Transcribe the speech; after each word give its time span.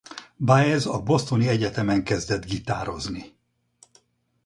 Baez 0.39 0.85
a 0.85 1.01
bostoni 1.03 1.47
egyetemen 1.47 2.03
kezdett 2.03 2.45
gitározni. 2.45 3.37